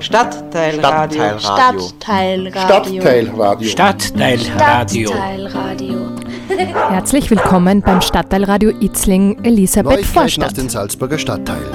[0.00, 1.38] Stadtteilradio.
[1.38, 2.50] Stadtteilradio.
[2.50, 3.68] Stadtteilradio.
[3.68, 5.08] Stadtteilradio.
[5.08, 5.98] Stadtteilradio.
[6.90, 10.56] Herzlich willkommen beim Stadtteilradio Itzling Elisabeth Neuigkeiten aus Vorstadt.
[10.56, 11.70] den Salzburger Stadtteilen.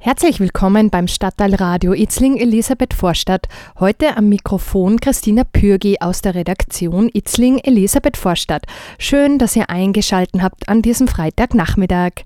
[0.04, 3.48] Herzlich willkommen beim Stadtteilradio Itzling Elisabeth Vorstadt.
[3.80, 8.66] Heute am Mikrofon Christina Pürgi aus der Redaktion Itzling Elisabeth Vorstadt.
[8.98, 12.24] Schön, dass ihr eingeschalten habt an diesem Freitagnachmittag.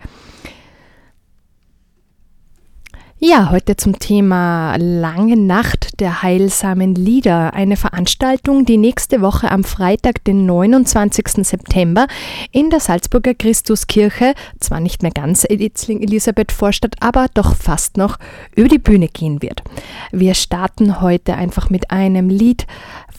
[3.17, 7.53] Ja, heute zum Thema Lange Nacht der heilsamen Lieder.
[7.53, 11.45] Eine Veranstaltung, die nächste Woche am Freitag, den 29.
[11.45, 12.07] September
[12.51, 18.17] in der Salzburger Christuskirche, zwar nicht mehr ganz Itzling Elisabeth Vorstadt, aber doch fast noch
[18.55, 19.63] über die Bühne gehen wird.
[20.11, 22.67] Wir starten heute einfach mit einem Lied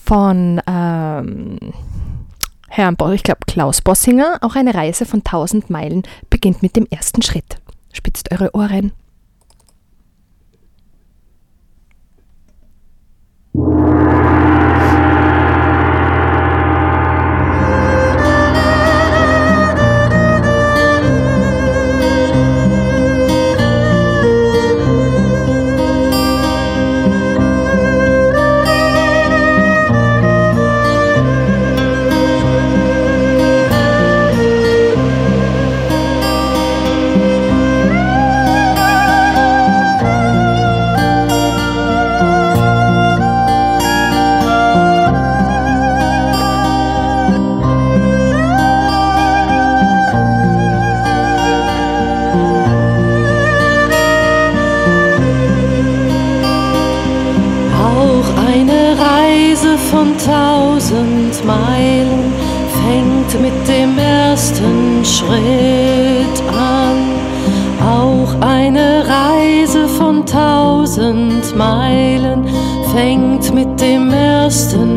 [0.05, 1.57] von ähm,
[2.69, 4.37] Herrn, ich glaube Klaus Bossinger.
[4.41, 7.57] Auch eine Reise von 1000 Meilen beginnt mit dem ersten Schritt.
[7.91, 8.91] Spitzt eure Ohren.
[61.27, 62.33] Tausend Meilen
[62.85, 67.17] fängt mit dem ersten Schritt an.
[67.81, 72.45] Auch eine Reise von tausend Meilen
[72.93, 74.96] fängt mit dem ersten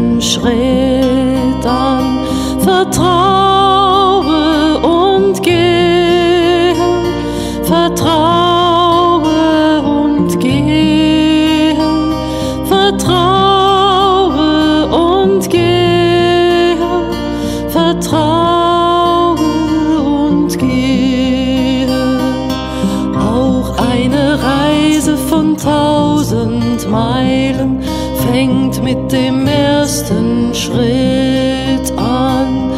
[28.91, 32.71] mit dem ersten Schritt an.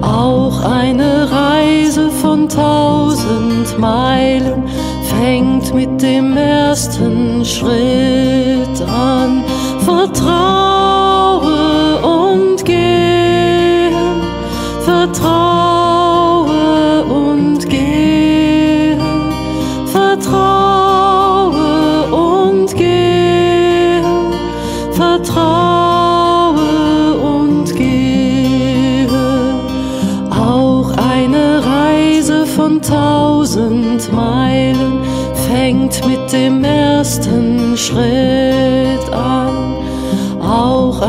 [0.00, 4.64] Auch eine Reise von tausend Meilen
[5.04, 7.87] fängt mit dem ersten Schritt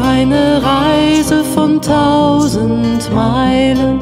[0.01, 3.99] eine Reise von tausend Meilen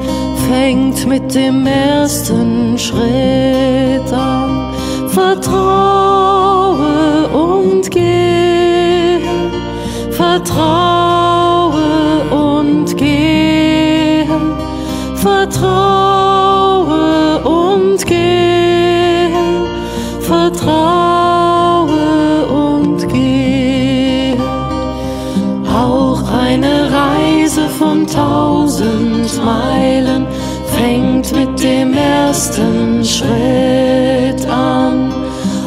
[0.50, 4.74] fängt mit dem ersten Schritt an.
[5.10, 6.48] Vertraue
[7.28, 9.20] und gehe,
[10.12, 10.87] vertraue
[32.38, 35.12] ersten Schritt an.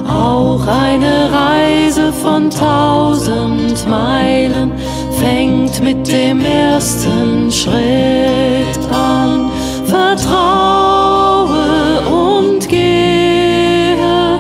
[0.09, 4.71] Auch eine Reise von tausend Meilen
[5.19, 9.51] fängt mit dem ersten Schritt an.
[9.85, 11.59] Vertraue
[12.07, 14.39] und gehe,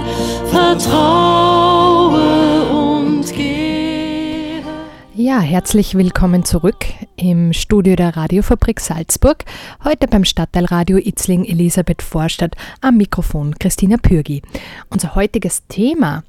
[0.53, 1.20] vertraue
[5.41, 6.85] Herzlich willkommen zurück
[7.17, 9.47] im Studio der Radiofabrik Salzburg.
[9.83, 14.43] Heute beim Stadtteilradio Itzling Elisabeth Vorstadt am Mikrofon Christina Pürgi.
[14.91, 16.25] Unser heutiges Thema,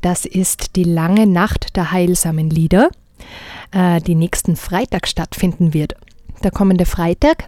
[0.00, 2.90] das ist die lange Nacht der heilsamen Lieder,
[3.70, 5.94] äh, die nächsten Freitag stattfinden wird.
[6.42, 7.44] Der kommende Freitag,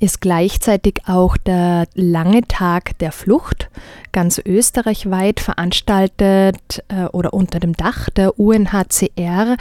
[0.00, 3.68] ist gleichzeitig auch der lange Tag der Flucht,
[4.12, 9.56] ganz österreichweit veranstaltet äh, oder unter dem Dach der UNHCR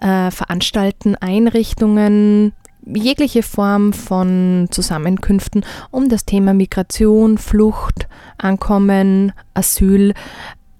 [0.00, 2.52] äh, veranstalten Einrichtungen
[2.86, 10.12] jegliche Form von Zusammenkünften, um das Thema Migration, Flucht, Ankommen, Asyl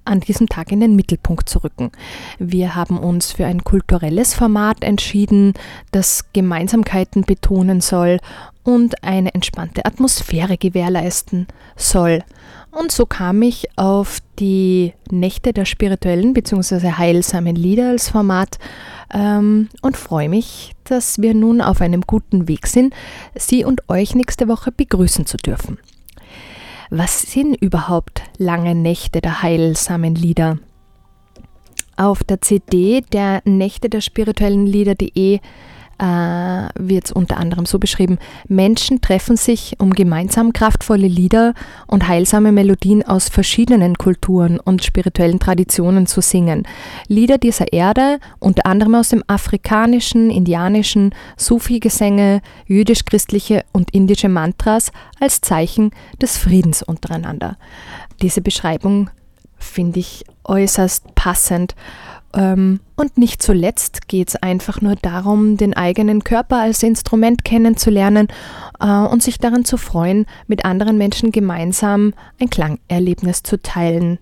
[0.05, 1.91] an diesem Tag in den Mittelpunkt zu rücken.
[2.39, 5.55] Wir haben uns für ein kulturelles Format entschieden,
[5.93, 8.19] das Gemeinsamkeiten betonen soll
[8.63, 11.47] und eine entspannte Atmosphäre gewährleisten
[11.77, 12.23] soll.
[12.71, 16.93] Und so kam ich auf die Nächte der spirituellen bzw.
[16.93, 18.59] heilsamen Lieder als Format
[19.13, 22.93] ähm, und freue mich, dass wir nun auf einem guten Weg sind,
[23.37, 25.79] Sie und euch nächste Woche begrüßen zu dürfen.
[26.91, 30.59] Was sind überhaupt lange Nächte der heilsamen Lieder?
[31.97, 35.41] Auf der CD der Nächte der spirituellen Lieder.de
[35.99, 38.19] äh, wird es unter anderem so beschrieben,
[38.49, 41.55] Menschen treffen sich, um gemeinsam kraftvolle Lieder
[41.87, 46.67] und heilsame Melodien aus verschiedenen Kulturen und spirituellen Traditionen zu singen.
[47.09, 55.41] Lieder dieser Erde, unter anderem aus dem afrikanischen, indianischen, Sufi-Gesänge, jüdisch-christliche und indische Mantras als
[55.41, 57.57] Zeichen des Friedens untereinander.
[58.23, 59.11] Diese Beschreibung
[59.59, 61.75] finde ich äußerst passend
[62.97, 68.29] und nicht zuletzt geht es einfach nur darum, den eigenen Körper als Instrument kennenzulernen
[68.81, 74.19] äh, und sich daran zu freuen, mit anderen Menschen gemeinsam ein Klangerlebnis zu teilen.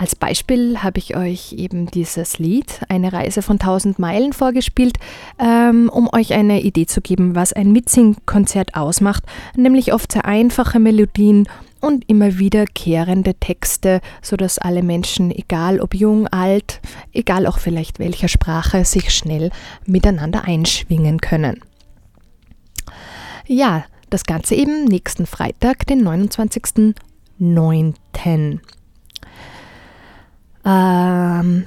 [0.00, 4.96] Als Beispiel habe ich euch eben dieses Lied, eine Reise von 1000 Meilen, vorgespielt,
[5.38, 9.24] ähm, um euch eine Idee zu geben, was ein Mitsingkonzert ausmacht,
[9.56, 11.46] nämlich oft sehr einfache Melodien
[11.80, 16.80] und immer wiederkehrende Texte, sodass alle Menschen, egal ob jung, alt,
[17.12, 19.50] egal auch vielleicht welcher Sprache, sich schnell
[19.86, 21.60] miteinander einschwingen können.
[23.46, 28.60] Ja, das Ganze eben nächsten Freitag, den 29.09.
[30.64, 31.66] Ähm,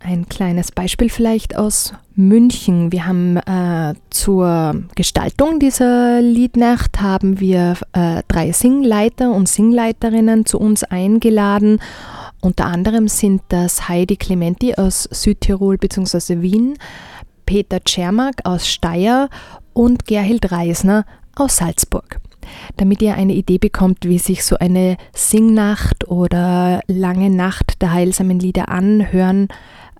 [0.00, 2.92] ein kleines Beispiel vielleicht aus München.
[2.92, 10.58] Wir haben äh, zur Gestaltung dieser Liednacht haben wir äh, drei Singleiter und Singleiterinnen zu
[10.58, 11.80] uns eingeladen.
[12.40, 16.40] Unter anderem sind das Heidi Clementi aus Südtirol bzw.
[16.42, 16.78] Wien,
[17.44, 19.28] Peter Czermak aus Steyr
[19.72, 21.04] und Gerhild Reisner
[21.34, 22.20] aus Salzburg
[22.76, 28.38] damit ihr eine Idee bekommt, wie sich so eine Singnacht oder lange Nacht der heilsamen
[28.38, 29.48] Lieder anhören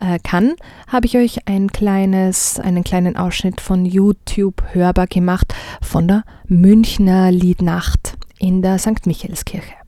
[0.00, 0.54] äh, kann,
[0.88, 7.30] habe ich euch ein kleines, einen kleinen Ausschnitt von YouTube hörbar gemacht von der Münchner
[7.30, 9.06] Liednacht in der St.
[9.06, 9.85] Michaelskirche.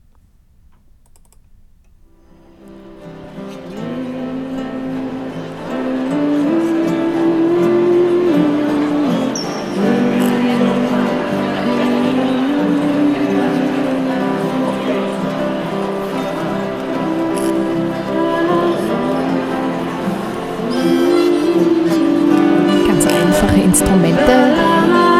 [23.81, 24.35] Instrumente,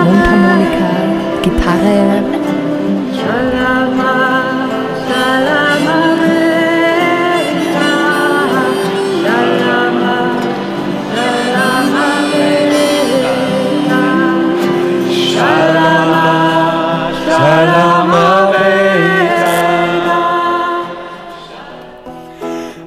[0.04, 0.90] Mundharmonika,
[1.42, 2.40] Gitarre.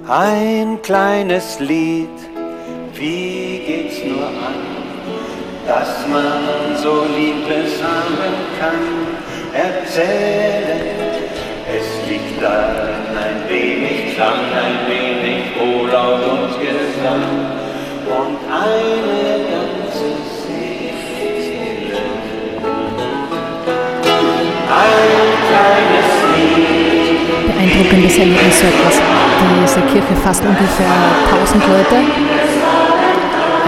[0.09, 2.02] Ein kleines Lied,
[7.53, 8.81] haben kann,
[9.53, 10.81] erzählen.
[11.69, 17.23] Es liegt darin ein wenig Klang, ein wenig Wohllaut und Gesang
[18.07, 20.09] und eine ganze
[20.41, 22.03] Seele.
[24.83, 27.55] Ein kleines Lied.
[27.55, 29.01] Beeindruckendes Erlebnis so etwas.
[29.63, 30.87] Diese Kirche fasst ungefähr
[31.31, 32.43] 1000 Leute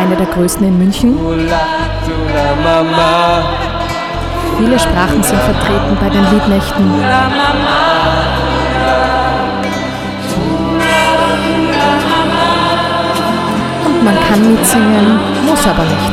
[0.05, 1.17] eine der größten in München.
[4.59, 6.85] Viele Sprachen sind vertreten bei den Liednächten.
[13.85, 16.13] Und man kann mitsingen, muss aber nicht.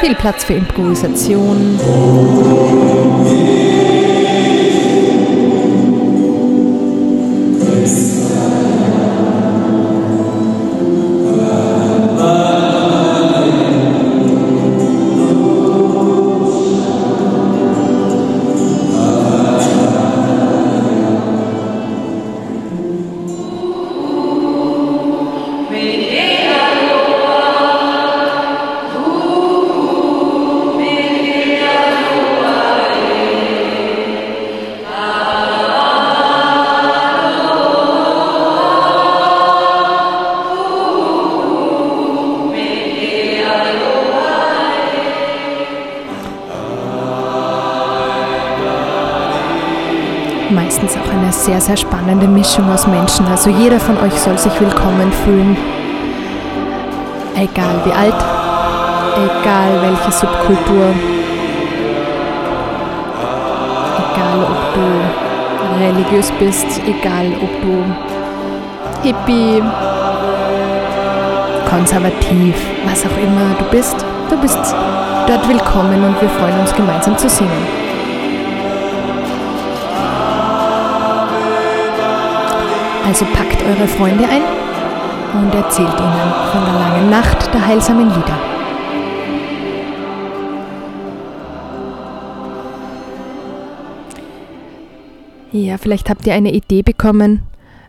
[0.00, 1.78] Viel Platz für Improvisation.
[51.50, 53.26] Sehr, sehr spannende Mischung aus Menschen.
[53.26, 55.56] Also jeder von euch soll sich willkommen fühlen.
[57.34, 58.14] Egal wie alt,
[59.16, 60.94] egal welche Subkultur,
[63.98, 67.84] egal ob du religiös bist, egal ob du
[69.02, 69.60] Hippie,
[71.68, 72.54] konservativ,
[72.84, 73.96] was auch immer du bist,
[74.28, 74.74] du bist
[75.26, 77.89] dort willkommen und wir freuen uns gemeinsam zu singen.
[83.10, 84.42] Also packt eure Freunde ein
[85.34, 88.38] und erzählt ihnen von der langen Nacht der heilsamen Lieder.
[95.50, 97.42] Ja, vielleicht habt ihr eine Idee bekommen,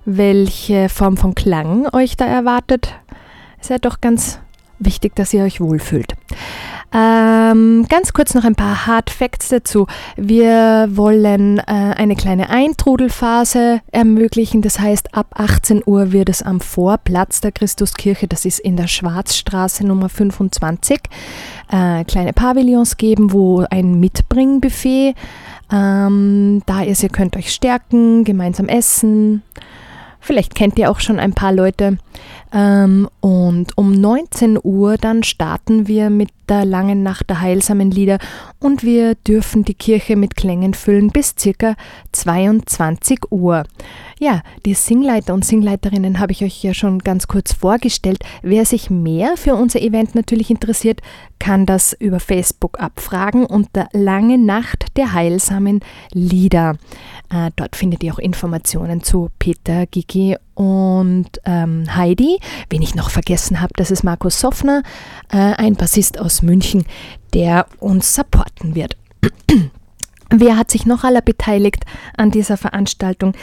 [0.05, 2.95] welche Form von Klang euch da erwartet.
[3.59, 4.39] Es ist ja doch ganz
[4.79, 6.15] wichtig, dass ihr euch wohlfühlt.
[6.93, 9.87] Ähm, ganz kurz noch ein paar Hard Facts dazu.
[10.17, 14.61] Wir wollen äh, eine kleine Eintrudelphase ermöglichen.
[14.61, 18.87] Das heißt, ab 18 Uhr wird es am Vorplatz der Christuskirche, das ist in der
[18.87, 20.99] Schwarzstraße Nummer 25,
[21.71, 25.15] äh, kleine Pavillons geben, wo ein Mitbringbuffet
[25.71, 27.03] ähm, da ist.
[27.03, 29.43] Ihr könnt euch stärken, gemeinsam essen.
[30.19, 31.97] Vielleicht kennt ihr auch schon ein paar Leute.
[32.53, 38.17] Ähm, und um 19 Uhr dann starten wir mit der langen Nacht der heilsamen Lieder
[38.59, 41.75] und wir dürfen die Kirche mit Klängen füllen bis circa
[42.11, 43.63] 22 Uhr.
[44.19, 48.23] Ja, die Singleiter und Singleiterinnen habe ich euch ja schon ganz kurz vorgestellt.
[48.41, 51.01] Wer sich mehr für unser Event natürlich interessiert,
[51.39, 55.79] kann das über Facebook abfragen unter Lange Nacht der heilsamen
[56.11, 56.75] Lieder.
[57.31, 62.39] Äh, dort findet ihr auch Informationen zu Peter, Gigi und ähm, Heidi.
[62.69, 64.83] Wen ich noch vergessen habe, das ist Markus Soffner,
[65.31, 66.85] äh, ein Bassist aus München,
[67.33, 68.95] der uns supporten wird.
[70.33, 71.83] Wer hat sich noch aller beteiligt
[72.15, 73.33] an dieser Veranstaltung?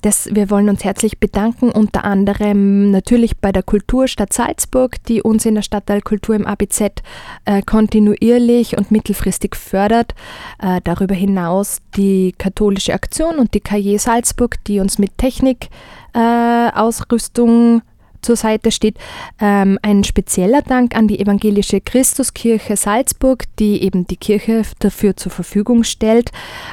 [0.00, 5.44] Das, wir wollen uns herzlich bedanken, unter anderem natürlich bei der Kulturstadt Salzburg, die uns
[5.44, 7.02] in der Stadtteil Kultur im ABZ
[7.44, 10.14] äh, kontinuierlich und mittelfristig fördert.
[10.58, 15.68] Äh, darüber hinaus die Katholische Aktion und die KJ Salzburg, die uns mit Technik,
[16.14, 17.82] äh, Ausrüstung
[18.22, 18.96] zur Seite steht.
[19.40, 25.32] Ähm, ein spezieller Dank an die Evangelische Christuskirche Salzburg, die eben die Kirche dafür zur
[25.32, 26.30] Verfügung stellt.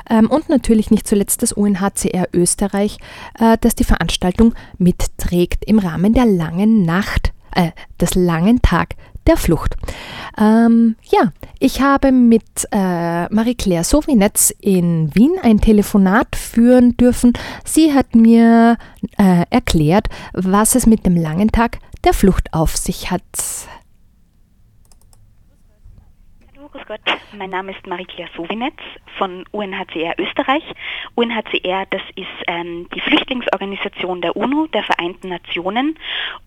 [0.09, 2.97] Ähm, und natürlich nicht zuletzt das UNHCR Österreich,
[3.39, 8.95] äh, das die Veranstaltung mitträgt im Rahmen der langen Nacht, äh, des langen Tag
[9.27, 9.75] der Flucht.
[10.37, 17.33] Ähm, ja, ich habe mit äh, Marie-Claire Sovinetz in Wien ein Telefonat führen dürfen.
[17.63, 18.77] Sie hat mir
[19.17, 23.21] äh, erklärt, was es mit dem langen Tag der Flucht auf sich hat.
[26.75, 28.75] Grüß Gott, mein Name ist Marie-Claire Sovinetz
[29.17, 30.63] von UNHCR Österreich.
[31.15, 35.97] UNHCR, das ist ähm, die Flüchtlingsorganisation der UNO, der Vereinten Nationen.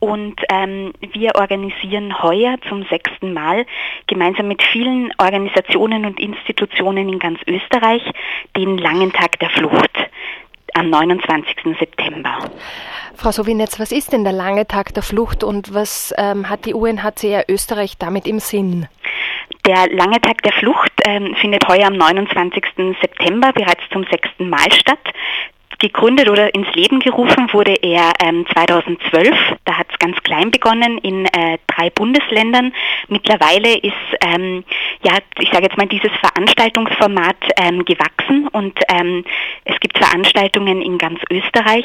[0.01, 3.65] Und ähm, wir organisieren heuer zum sechsten Mal
[4.07, 8.03] gemeinsam mit vielen Organisationen und Institutionen in ganz Österreich
[8.55, 9.97] den langen Tag der Flucht
[10.75, 11.57] am 29.
[11.79, 12.39] September.
[13.15, 16.75] Frau Sovinetz, was ist denn der lange Tag der Flucht und was ähm, hat die
[16.75, 18.89] UNHCR Österreich damit im Sinn?
[19.67, 22.64] Der lange Tag der Flucht ähm, findet heuer am 29.
[23.00, 24.99] September bereits zum sechsten Mal statt.
[25.81, 29.33] Gegründet oder ins Leben gerufen wurde er ähm, 2012.
[29.64, 32.73] Da hat es ganz klein begonnen in äh, drei Bundesländern.
[33.07, 34.64] Mittlerweile ist, ähm,
[35.02, 39.25] ja, ich sage jetzt mal, dieses Veranstaltungsformat ähm, gewachsen und ähm,
[39.67, 41.85] es gibt Veranstaltungen in ganz Österreich.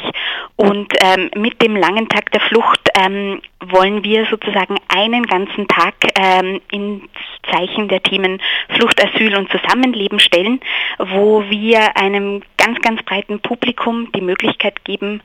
[0.56, 3.40] Und ähm, mit dem langen Tag der Flucht ähm,
[3.70, 7.04] wollen wir sozusagen einen ganzen Tag ähm, ins
[7.50, 8.40] Zeichen der Themen
[8.70, 10.60] Flucht, Asyl und Zusammenleben stellen,
[10.98, 15.20] wo wir einem ganz, ganz breiten Publikum die Möglichkeit geben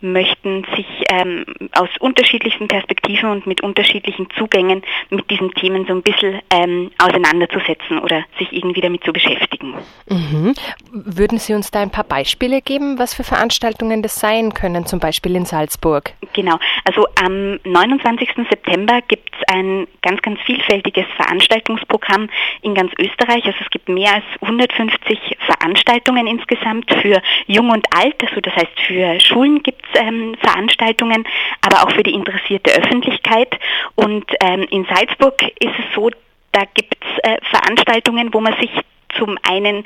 [0.00, 6.02] möchten, sich ähm, aus unterschiedlichsten Perspektiven und mit unterschiedlichen Zugängen mit diesen Themen so ein
[6.02, 9.74] bisschen ähm, auseinanderzusetzen oder sich irgendwie damit zu beschäftigen.
[10.08, 10.54] Mhm.
[10.92, 15.00] Würden Sie uns da ein paar Beispiele geben, was für Veranstaltungen das sein können, zum
[15.00, 16.12] Beispiel in Salzburg?
[16.32, 18.28] Genau, also am 29.
[18.48, 22.30] September gibt es ein ganz, ganz vielfältiges Veranstaltungsprogramm
[22.62, 23.44] in ganz Österreich.
[23.44, 28.80] Also es gibt mehr als 150 Veranstaltungen insgesamt für Jung und Alt, also das heißt
[28.86, 31.24] für Schulen gibt es ähm, Veranstaltungen,
[31.60, 33.58] aber auch für die interessierte Öffentlichkeit.
[33.94, 36.10] Und ähm, in Salzburg ist es so,
[36.52, 38.70] da gibt es äh, Veranstaltungen, wo man sich
[39.16, 39.84] zum einen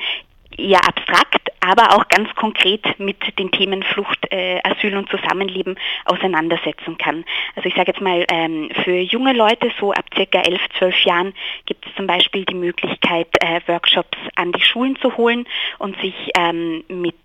[0.59, 6.97] eher abstrakt, aber auch ganz konkret mit den Themen Flucht, äh, Asyl und Zusammenleben auseinandersetzen
[6.97, 7.25] kann.
[7.55, 11.33] Also ich sage jetzt mal, ähm, für junge Leute, so ab circa elf, zwölf Jahren,
[11.65, 15.45] gibt es zum Beispiel die Möglichkeit, äh, Workshops an die Schulen zu holen
[15.77, 17.15] und sich ähm, mit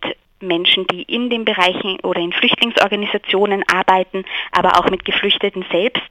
[0.41, 6.03] Menschen, die in den Bereichen oder in Flüchtlingsorganisationen arbeiten, aber auch mit Geflüchteten selbst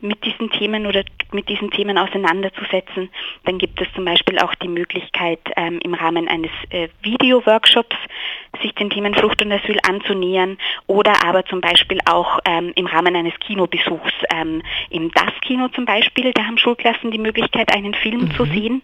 [0.00, 3.10] mit diesen Themen oder mit diesen Themen auseinanderzusetzen.
[3.44, 7.96] Dann gibt es zum Beispiel auch die Möglichkeit, ähm, im Rahmen eines äh, Video-Workshops
[8.62, 10.56] sich den Themen Flucht und Asyl anzunähern
[10.86, 14.12] oder aber zum Beispiel auch ähm, im Rahmen eines Kinobesuchs.
[14.30, 18.30] Ähm, Im Das-Kino zum Beispiel, da haben Schulklassen die Möglichkeit, einen Film mhm.
[18.32, 18.82] zu sehen.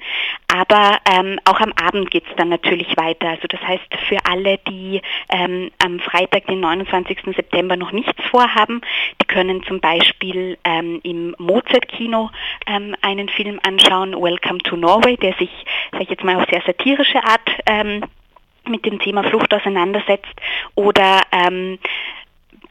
[0.48, 0.98] Aber
[1.46, 3.28] auch am Abend geht es dann natürlich weiter.
[3.28, 4.81] Also das heißt, für alle, die
[5.28, 7.18] ähm, am Freitag, den 29.
[7.36, 8.80] September, noch nichts vorhaben,
[9.20, 12.30] die können zum Beispiel ähm, im Mozart-Kino
[12.66, 15.50] ähm, einen Film anschauen, Welcome to Norway, der sich,
[15.92, 18.04] sag ich jetzt mal, auf sehr satirische Art ähm,
[18.66, 20.34] mit dem Thema Flucht auseinandersetzt
[20.74, 21.78] oder ähm,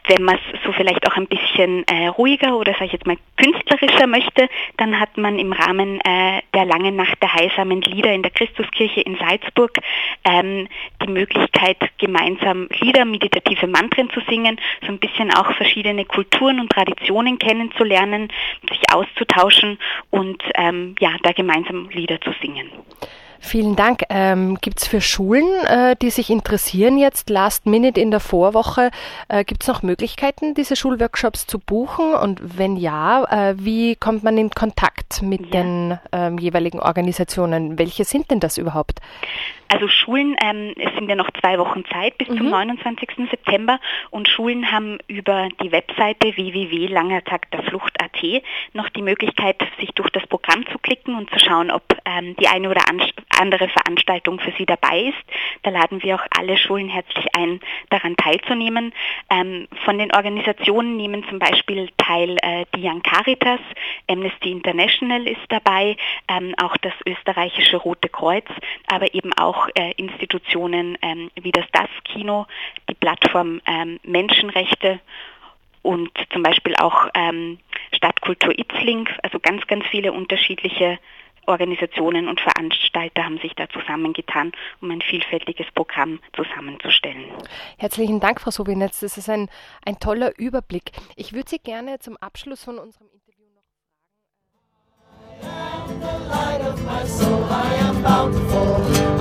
[0.08, 3.18] wenn man es so vielleicht auch ein bisschen äh, ruhiger oder sage ich jetzt mal
[3.38, 8.24] künstlerischer möchte, dann hat man im Rahmen äh, der langen Nacht der heilsamen Lieder in
[8.24, 9.78] der Christuskirche in Salzburg
[10.24, 10.68] ähm,
[11.04, 16.72] die Möglichkeit, gemeinsam Lieder, meditative Mantren zu singen, so ein bisschen auch verschiedene Kulturen und
[16.72, 18.32] Traditionen kennenzulernen,
[18.70, 19.78] sich auszutauschen
[20.10, 22.70] und ähm, ja, da gemeinsam Lieder zu singen.
[23.44, 24.04] Vielen Dank.
[24.10, 28.92] Ähm, Gibt es für Schulen, äh, die sich interessieren jetzt last minute in der Vorwoche,
[29.30, 32.14] äh, gibt es noch Möglichkeiten, diese Schulworkshops zu buchen?
[32.14, 35.64] Und wenn ja, äh, wie kommt man in Kontakt mit ja.
[35.64, 37.80] den ähm, jeweiligen Organisationen?
[37.80, 39.00] Welche sind denn das überhaupt?
[39.74, 42.38] Also Schulen, ähm, es sind ja noch zwei Wochen Zeit bis mhm.
[42.38, 43.30] zum 29.
[43.30, 43.80] September
[44.10, 50.78] und Schulen haben über die Webseite www.langertagderflucht.at noch die Möglichkeit, sich durch das Programm zu
[50.78, 53.08] klicken und zu schauen, ob ähm, die eine oder andere
[53.70, 55.38] Veranstaltung für sie dabei ist.
[55.64, 58.94] Da laden wir auch alle Schulen herzlich ein, daran teilzunehmen.
[59.30, 63.60] Ähm, von den Organisationen nehmen zum Beispiel teil äh, die Young Caritas,
[64.10, 65.96] Amnesty International ist dabei,
[66.28, 68.46] ähm, auch das österreichische Rote Kreuz,
[68.88, 72.48] aber eben auch auch äh, Institutionen ähm, wie das DAS-Kino,
[72.90, 75.00] die Plattform ähm, Menschenrechte
[75.82, 77.60] und zum Beispiel auch ähm,
[77.92, 81.00] Stadtkultur Itzling, also ganz, ganz viele unterschiedliche
[81.48, 84.52] Organisationen und Veranstalter haben sich da zusammengetan,
[84.82, 87.26] um ein vielfältiges Programm zusammenzustellen.
[87.78, 89.00] Herzlichen Dank, Frau Sobinetz.
[89.00, 89.50] Das ist ein,
[89.86, 90.92] ein toller Überblick.
[91.16, 93.92] Ich würde Sie gerne zum Abschluss von unserem Interview noch fragen.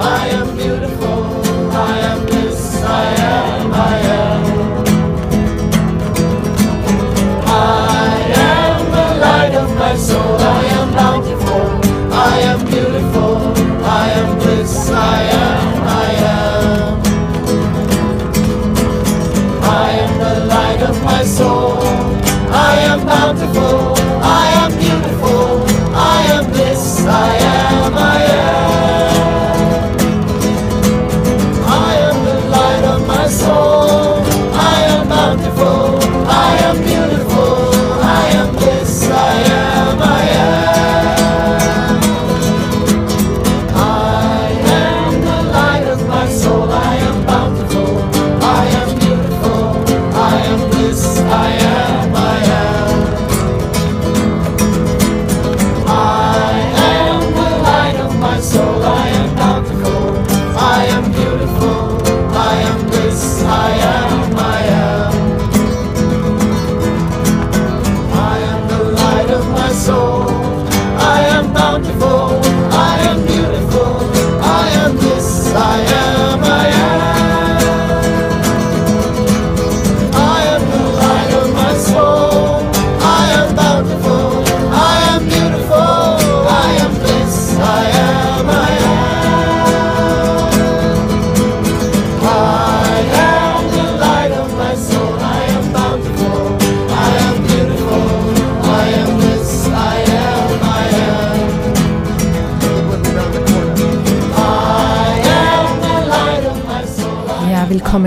[0.02, 4.49] I am beautiful, I am this, I am, I am.
[21.04, 21.59] My soul,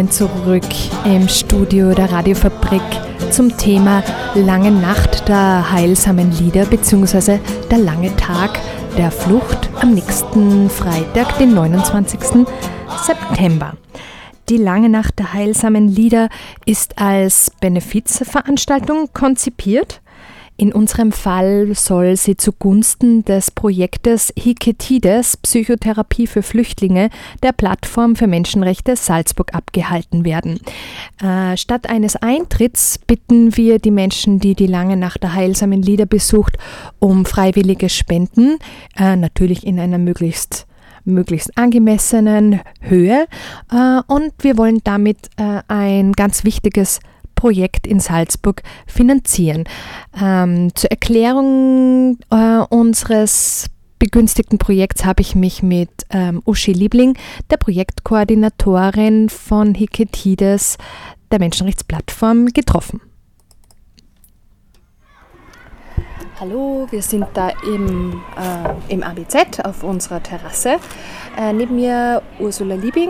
[0.03, 2.81] willkommen zurück im Studio der Radiofabrik
[3.31, 4.03] zum Thema
[4.35, 7.39] Lange Nacht der heilsamen Lieder bzw.
[7.71, 8.59] der lange Tag
[8.97, 12.45] der Flucht am nächsten Freitag, den 29.
[13.05, 13.73] September.
[14.49, 16.27] Die Lange Nacht der heilsamen Lieder
[16.65, 20.01] ist als Benefizveranstaltung konzipiert
[20.55, 27.09] in unserem Fall soll sie zugunsten des Projektes Hiketides Psychotherapie für Flüchtlinge
[27.41, 30.59] der Plattform für Menschenrechte Salzburg abgehalten werden.
[31.21, 36.05] Äh, statt eines Eintritts bitten wir die Menschen, die die lange Nacht der heilsamen Lieder
[36.05, 36.57] besucht,
[36.99, 38.57] um freiwillige Spenden,
[38.95, 40.67] äh, natürlich in einer möglichst
[41.05, 43.25] möglichst angemessenen Höhe
[43.69, 47.01] äh, und wir wollen damit ein ganz wichtiges
[47.43, 49.65] Projekt in Salzburg finanzieren.
[50.17, 53.65] Ähm, zur Erklärung äh, unseres
[53.99, 57.17] begünstigten Projekts habe ich mich mit ähm, Uschi Liebling,
[57.49, 60.77] der Projektkoordinatorin von Hiketides,
[61.31, 63.01] der Menschenrechtsplattform, getroffen.
[66.39, 70.77] Hallo, wir sind da im, äh, im ABZ auf unserer Terrasse.
[71.37, 73.09] Äh, neben mir Ursula Liebing,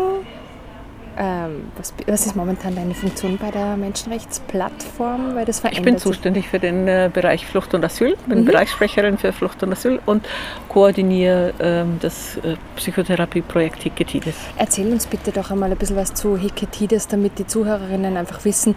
[1.17, 5.35] ähm, was, was, ist momentan deine Funktion bei der Menschenrechtsplattform?
[5.35, 8.45] Weil das ich bin zuständig für den äh, Bereich Flucht und Asyl, bin mhm.
[8.45, 10.25] Bereichssprecherin für Flucht und Asyl und
[10.69, 14.35] koordiniere ähm, das äh, Psychotherapieprojekt Hiketides.
[14.57, 18.75] Erzähl uns bitte doch einmal ein bisschen was zu Hiketides, damit die Zuhörerinnen einfach wissen,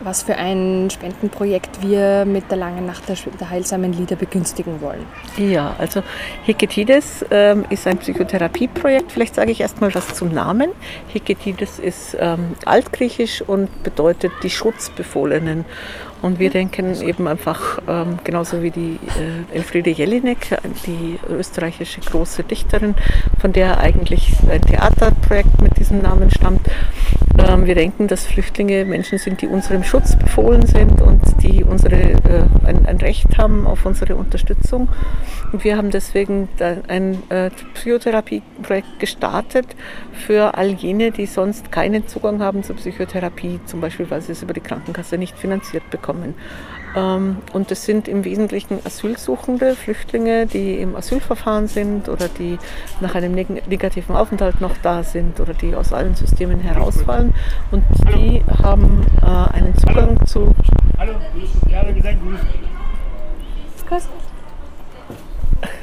[0.00, 5.04] was für ein Spendenprojekt wir mit der langen Nacht der, der heilsamen Lieder begünstigen wollen.
[5.36, 6.02] Ja, also
[6.44, 9.12] Hiketides ähm, ist ein Psychotherapieprojekt.
[9.12, 10.70] Vielleicht sage ich erstmal was zum Namen.
[11.08, 15.64] Hiketides ist ähm, altgriechisch und bedeutet die Schutzbefohlenen.
[16.20, 18.98] Und wir denken eben einfach, ähm, genauso wie die
[19.52, 22.94] äh, Elfriede Jelinek, die österreichische große Dichterin,
[23.40, 26.62] von der eigentlich ein Theaterprojekt mit diesem Namen stammt.
[27.38, 31.96] Ähm, wir denken, dass Flüchtlinge Menschen sind, die unserem Schutz befohlen sind und die unsere,
[31.96, 34.88] äh, ein, ein, Recht haben auf unsere Unterstützung.
[35.52, 36.48] Und wir haben deswegen
[36.88, 39.66] ein äh, Psychotherapieprojekt gestartet
[40.12, 44.42] für all jene, die sonst keinen Zugang haben zur Psychotherapie, zum Beispiel weil sie es
[44.42, 46.34] über die Krankenkasse nicht finanziert bekommen kommen.
[46.94, 52.58] Und es sind im Wesentlichen Asylsuchende, Flüchtlinge, die im Asylverfahren sind oder die
[53.00, 57.34] nach einem negativen Aufenthalt noch da sind oder die aus allen Systemen herausfallen.
[57.70, 60.54] Und die haben äh, einen Zugang zu.
[60.98, 61.12] Hallo,
[61.70, 62.18] ja, gesagt,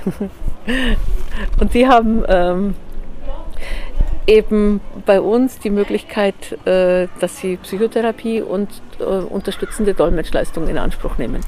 [1.59, 2.75] und die haben ähm,
[4.27, 11.17] eben bei uns die Möglichkeit, äh, dass sie Psychotherapie und äh, unterstützende Dolmetschleistungen in Anspruch
[11.17, 11.41] nehmen.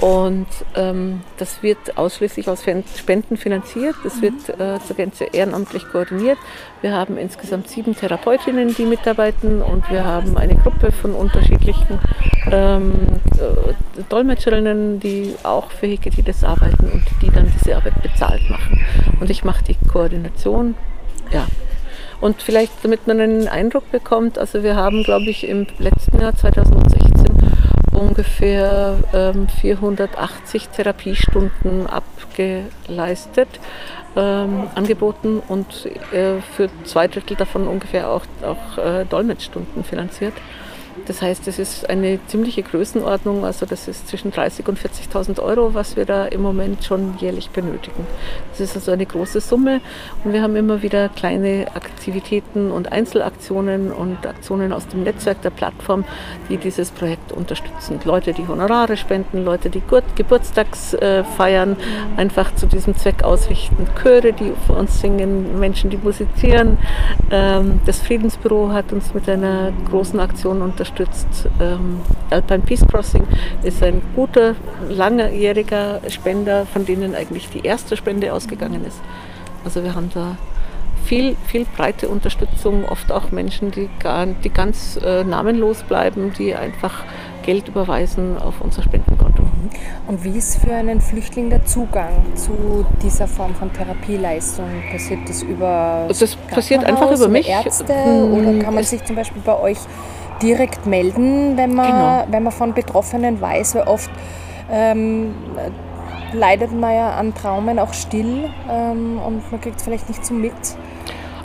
[0.00, 2.64] Und ähm, das wird ausschließlich aus
[2.98, 3.94] Spenden finanziert.
[4.02, 6.36] Das wird äh, zur Gänze ehrenamtlich koordiniert.
[6.82, 12.00] Wir haben insgesamt sieben Therapeutinnen, die mitarbeiten und wir haben eine Gruppe von unterschiedlichen
[12.50, 12.92] ähm,
[13.38, 18.84] äh, Dolmetscherinnen, die auch für Heketides arbeiten und die dann diese Arbeit bezahlt machen.
[19.20, 20.74] Und ich mache die Koordination.
[21.32, 21.46] Ja,
[22.24, 26.34] und vielleicht, damit man einen Eindruck bekommt, also wir haben, glaube ich, im letzten Jahr
[26.34, 27.12] 2016
[27.92, 33.48] ungefähr ähm, 480 Therapiestunden abgeleistet,
[34.16, 40.32] ähm, angeboten und äh, für zwei Drittel davon ungefähr auch, auch äh, Dolmetschstunden finanziert.
[41.06, 45.74] Das heißt, es ist eine ziemliche Größenordnung, also das ist zwischen 30.000 und 40.000 Euro,
[45.74, 48.06] was wir da im Moment schon jährlich benötigen.
[48.50, 49.80] Das ist also eine große Summe
[50.24, 55.50] und wir haben immer wieder kleine Aktivitäten und Einzelaktionen und Aktionen aus dem Netzwerk der
[55.50, 56.04] Plattform,
[56.48, 58.00] die dieses Projekt unterstützen.
[58.04, 59.82] Leute, die Honorare spenden, Leute, die
[60.14, 66.78] Geburtstagsfeiern äh, einfach zu diesem Zweck ausrichten, Chöre, die für uns singen, Menschen, die musizieren.
[67.30, 71.48] Ähm, das Friedensbüro hat uns mit einer großen Aktion unterstützt unterstützt.
[71.60, 73.26] Ähm, Alpine Peace Crossing
[73.62, 74.54] ist ein guter,
[74.88, 79.00] langjähriger Spender, von denen eigentlich die erste Spende ausgegangen ist.
[79.64, 80.36] Also wir haben da
[81.04, 86.54] viel, viel breite Unterstützung, oft auch Menschen, die, gar, die ganz äh, namenlos bleiben, die
[86.54, 87.04] einfach
[87.44, 89.42] Geld überweisen auf unser Spendenkonto.
[90.06, 94.66] Und wie ist für einen Flüchtling der Zugang zu dieser Form von Therapieleistung?
[94.90, 97.48] Passiert das über das passiert einfach über mich.
[97.48, 99.78] Ärzte oder hm, kann man sich zum Beispiel bei euch
[100.42, 102.24] direkt melden, wenn man, genau.
[102.30, 104.10] wenn man von Betroffenen weiß, weil oft
[104.70, 105.34] ähm,
[106.32, 110.34] leidet man ja an Traumen auch still ähm, und man kriegt es vielleicht nicht so
[110.34, 110.52] mit.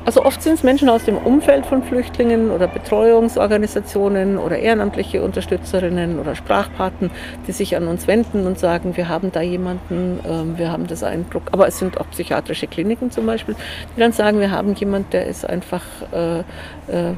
[0.10, 6.17] Also oft sind es Menschen aus dem Umfeld von Flüchtlingen oder Betreuungsorganisationen oder ehrenamtliche Unterstützerinnen
[6.17, 7.12] oder Sprachpaten,
[7.45, 11.04] die sich an uns wenden und sagen, wir haben da jemanden, ähm, wir haben das
[11.04, 13.56] Eindruck, aber es sind auch psychiatrische Kliniken zum Beispiel,
[13.95, 17.13] die dann sagen, wir haben jemanden, der ist einfach äh, äh,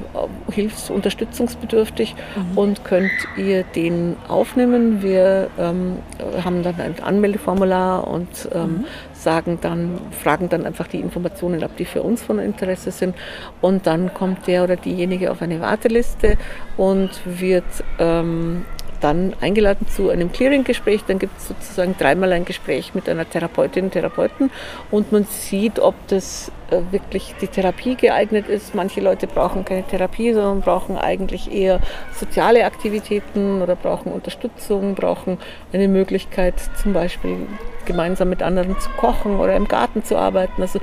[0.52, 2.58] hilfsunterstützungsbedürftig mhm.
[2.58, 5.02] und könnt ihr den aufnehmen.
[5.02, 6.00] Wir ähm,
[6.44, 8.86] haben dann ein Anmeldeformular und ähm, mhm
[9.22, 13.16] sagen dann, fragen dann einfach die Informationen ab, die für uns von Interesse sind.
[13.62, 16.38] Und dann kommt der oder diejenige auf eine Warteliste
[16.78, 17.64] und wird
[18.00, 18.66] ähm,
[19.02, 21.04] dann eingeladen zu einem Clearing-Gespräch.
[21.08, 24.52] Dann gibt es sozusagen dreimal ein Gespräch mit einer Therapeutin, Therapeuten
[24.90, 28.74] und man sieht, ob das äh, wirklich die Therapie geeignet ist.
[28.76, 31.80] Manche Leute brauchen keine Therapie, sondern brauchen eigentlich eher
[32.14, 35.38] soziale Aktivitäten oder brauchen Unterstützung, brauchen
[35.74, 37.48] eine Möglichkeit zum Beispiel
[37.86, 40.62] gemeinsam mit anderen zu kochen oder im Garten zu arbeiten.
[40.62, 40.80] Also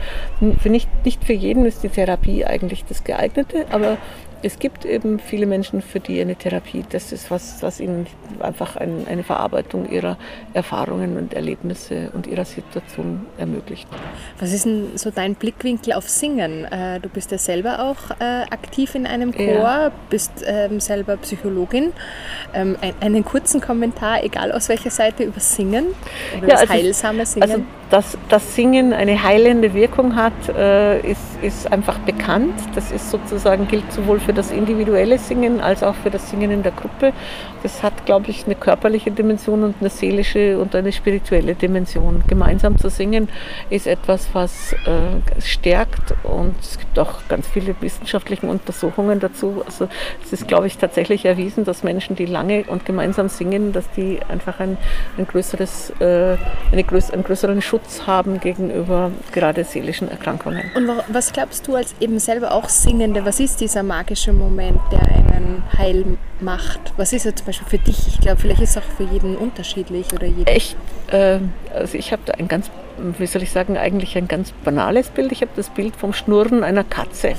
[0.61, 3.97] für nicht, nicht für jeden ist die Therapie eigentlich das geeignete, aber
[4.43, 8.07] es gibt eben viele Menschen, für die eine Therapie, das ist was, was ihnen
[8.41, 10.17] einfach ein, eine Verarbeitung ihrer
[10.55, 13.89] Erfahrungen und Erlebnisse und ihrer Situation ermöglicht.
[14.39, 16.65] Was ist denn so dein Blickwinkel auf Singen?
[16.65, 19.93] Äh, du bist ja selber auch äh, aktiv in einem Chor, ja.
[20.11, 21.93] bist ähm, selber Psychologin.
[22.55, 25.87] Ähm, einen kurzen Kommentar, egal aus welcher Seite, über Singen
[26.37, 27.51] oder ja, das also, heilsame Singen?
[27.51, 32.55] Also dass das Singen eine heilende Wirkung hat, äh, ist, ist einfach bekannt.
[32.75, 36.63] Das ist sozusagen, gilt sowohl für das individuelle Singen als auch für das Singen in
[36.63, 37.15] der Gruppe.
[37.63, 42.23] Das hat, glaube ich, eine körperliche Dimension und eine seelische und eine spirituelle Dimension.
[42.27, 43.31] Gemeinsam zu singen
[43.71, 49.63] ist etwas, was äh, stärkt und es gibt auch ganz viele wissenschaftliche Untersuchungen dazu.
[49.65, 49.89] Also
[50.23, 54.19] es ist, glaube ich, tatsächlich erwiesen, dass Menschen, die lange und gemeinsam singen, dass die
[54.29, 54.77] einfach ein,
[55.17, 56.37] ein größeres, äh,
[56.71, 60.71] eine größ einen größeren Schutz haben gegenüber gerade seelischen Erkrankungen.
[60.77, 65.01] Und was glaubst du als eben selber auch Singende, was ist dieser magische Moment, der
[65.03, 66.05] einen heil
[66.41, 66.81] macht?
[66.97, 68.09] Was ist er zum Beispiel für dich?
[68.09, 70.49] Ich glaube, vielleicht ist es auch für jeden unterschiedlich oder jeden.
[70.55, 70.77] Ich,
[71.13, 71.39] äh,
[71.73, 75.33] also ich habe da ein ganz wie soll ich sagen, eigentlich ein ganz banales Bild.
[75.33, 77.35] Ich habe das Bild vom Schnurren einer Katze.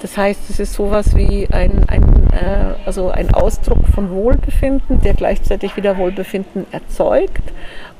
[0.00, 5.14] Das heißt, es ist sowas wie ein, ein, äh, also ein Ausdruck von Wohlbefinden, der
[5.14, 7.42] gleichzeitig wieder Wohlbefinden erzeugt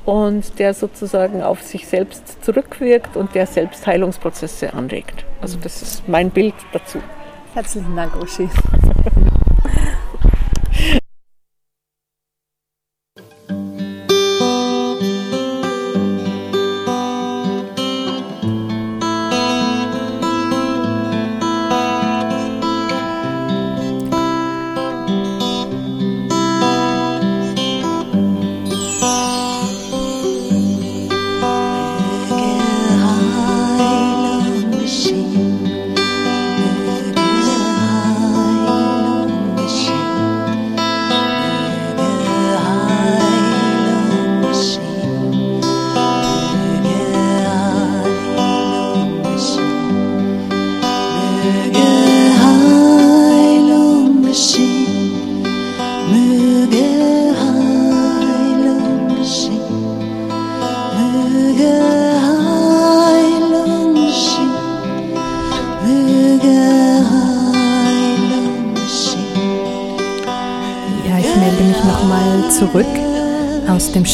[0.05, 5.25] und der sozusagen auf sich selbst zurückwirkt und der Selbstheilungsprozesse anregt.
[5.41, 6.99] Also das ist mein Bild dazu.
[7.53, 8.49] Herzlichen Dank, Uschi.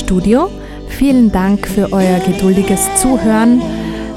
[0.09, 0.49] Studio.
[0.87, 3.61] Vielen Dank für euer geduldiges Zuhören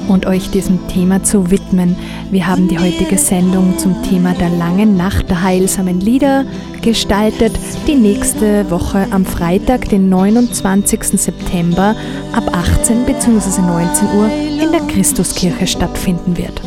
[0.07, 1.95] und euch diesem Thema zu widmen.
[2.31, 6.45] Wir haben die heutige Sendung zum Thema der langen Nacht der heilsamen Lieder
[6.81, 7.51] gestaltet,
[7.85, 11.03] die nächste Woche am Freitag, den 29.
[11.21, 11.95] September
[12.31, 13.61] ab 18 bzw.
[13.61, 14.31] 19 Uhr
[14.63, 16.59] in der Christuskirche stattfinden wird.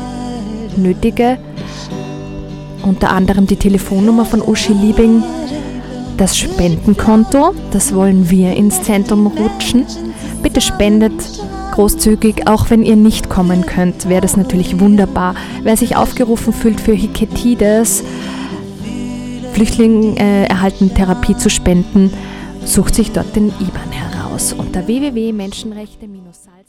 [0.76, 1.38] Nötige
[2.84, 5.24] unter anderem die Telefonnummer von Uschi Liebing,
[6.18, 9.86] das Spendenkonto, das wollen wir ins Zentrum rutschen.
[10.44, 11.14] Bitte spendet
[11.72, 15.36] großzügig, auch wenn ihr nicht kommen könnt, wäre das natürlich wunderbar.
[15.64, 18.04] Wer sich aufgerufen fühlt für Hiketides,
[19.54, 22.14] Flüchtlinge äh, erhalten Therapie zu spenden,
[22.66, 26.61] sucht sich dort den IBAN heraus unter www.menschenrechte-salz